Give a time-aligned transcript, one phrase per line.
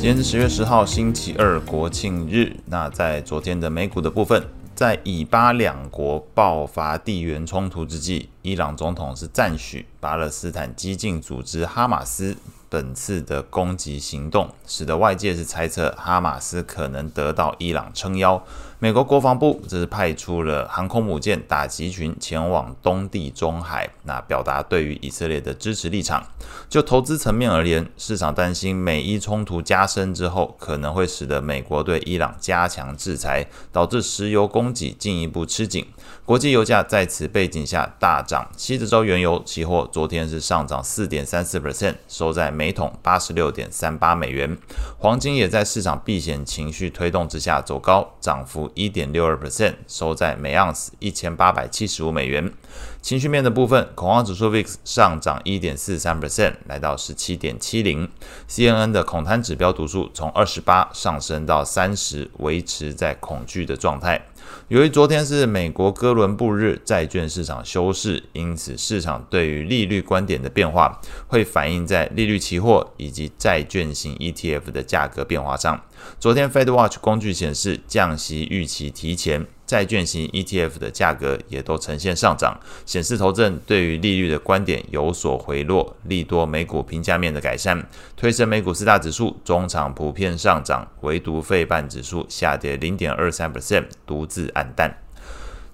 [0.00, 2.56] 今天是十月十号，星期二，国庆日。
[2.64, 4.42] 那在昨天的美股的部分，
[4.74, 12.34] 在以巴两国爆发地缘冲突之际，伊朗总统是赞许巴勒斯坦激进组织哈马斯
[12.70, 18.42] 本次的攻击行动，使得外界是猜测哈马斯可能得到伊朗撑腰。
[18.78, 26.26] 美国国防部则是派出了航空母舰打击群前往东地中海，那表达对于以色列的支持立场。
[26.66, 35.84] 就投资层面而言，市场担心美伊冲突加深之后，可能会使得美国对伊朗加强制裁，导致石油供给进一步吃紧。
[36.24, 44.58] 国际油价在此背景下大涨，西德州原油期货昨天是上涨四点三四 percent，收在每桶八十六点三八美元。
[44.98, 48.70] 黄金也在市场避险情绪推动之下走高，涨幅。
[48.74, 52.52] 一点六二 percent，收在每盎司一千八百七十五美元。
[53.00, 58.06] 情绪面的部分，恐慌指数 VIX 上涨一点四三 percent，来到十七点七零。
[58.46, 64.26] CNN 的恐贪指标读数从二十八上升到三十，维持在恐惧的状态。
[64.68, 75.80] 由于昨天是美国哥伦布日，债券市场休市，因此市场对于利率观点的变化会反映在利率期期货以及债券型 ETF 的价格变化上。
[76.18, 79.46] 昨天 FedWatch 工具显示降息预期提前。
[79.64, 94.92] 债券型 ETF 的价格也都呈现上涨，显示投资人对于利率的观点有所回落，利多美股评价面的改善，推升美股四大指数中场普遍上涨，唯独费半指数下跌零点二三 percent，独自黯淡。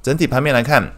[0.02, 0.92] 整体盘面来看，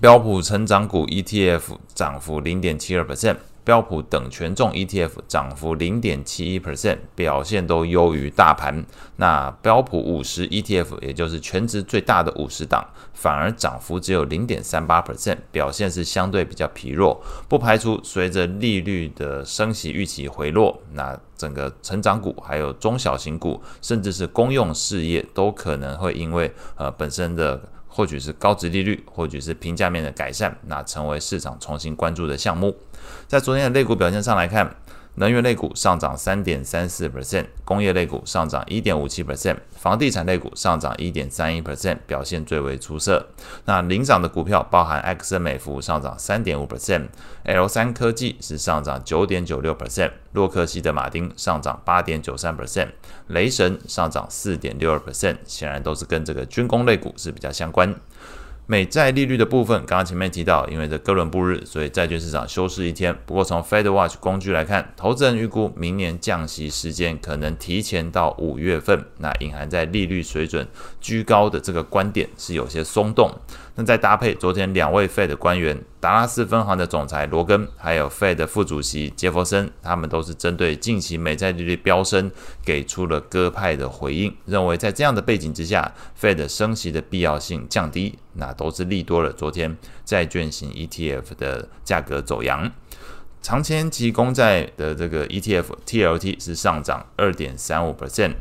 [0.00, 3.36] 标普成长股 ETF 涨幅零点七二 percent。
[3.64, 8.84] 标普等权重 ETF 涨幅零点七一 percent，表现都优于大盘。
[9.16, 17.22] 那标普五十 ETF，也就是全值最大的五十档，反而涨幅只有零点三八 percent，表现是相对比较疲弱。
[17.48, 27.60] 不排除随着利率的升息预期回落，那整个成长股、还有中小型股，甚至是公用事业，都可能会因为呃本身的
[27.90, 32.74] 或许是高值利率，或许是平价面的改善，那成为市场重新关注的项目。
[33.26, 34.76] 在昨天的类股表现上来看，
[35.20, 43.28] 能源类股上涨三点三四 percent，工业类股上涨一点五七 percent，房地产类股上涨一点三一 percent，表现最为出色。
[43.66, 52.88] 那领涨的股票包含埃克森美孚上涨三点五 percent，L 三科技是上涨九点九六 percent，洛克希德马丁上涨八点九三 percent，
[53.26, 57.94] 雷神上涨四点六二 percent，显然都是跟这个军工类股是比较相关。
[58.70, 63.12] 美债利率的部分，刚刚前面提到，因为这哥伦布日，所以债券市场休市一天。
[63.26, 69.04] 不过从 FedWatch 工具来看，投资人预估明年降息时间可能提前到五月份。
[69.18, 70.64] 那隐含在利率水准
[71.00, 73.28] 居高的这个观点是有些松动。
[73.80, 82.30] 那再搭配昨天两位 Fed 官员，达拉斯分行的总裁罗根，还有 Fed 副主席杰弗森，他们都是针对近期美债利率飙升，
[82.62, 89.32] 给出了鸽派的回应，认为在这样的背景之下，Fed 升息的必要性降低，那都是利多了。
[89.32, 89.74] 昨天
[90.04, 92.70] 债券型 ETF 的价格走扬，
[93.40, 98.34] 长天期公债的这个 ETF TLT 是上涨二点三五 percent。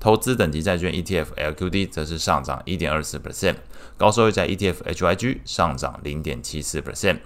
[0.00, 3.56] 投资等级债券 ETF LQD 则是上涨一点二四 percent，
[3.98, 7.18] 高收益债 ETF HYG 上涨零点七四 percent。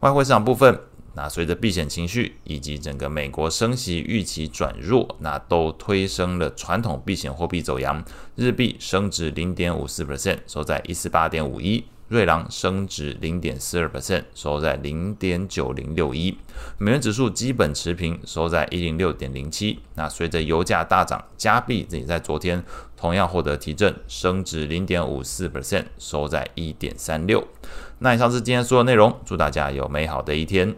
[0.00, 0.78] 外汇市场部分，
[1.14, 8.04] 那随着避险情绪以及整个美国升息预期转弱，那都推升了传统避险货币走阳，
[8.36, 11.82] 日币升值零点五四 percent，收在一四八点五一。
[12.12, 16.36] 瑞郎升值零点四二 percent，收在零点九零六一。
[16.76, 19.78] 美元指数基本持平，收在一零六点零七。
[19.94, 22.62] 那随着油价大涨，加币也在昨天
[22.98, 27.42] 同样获得提振，升值零点五四 percent，收在一点三六。
[28.00, 30.76] 那以上是今天所有内容，祝大家有美好的一天。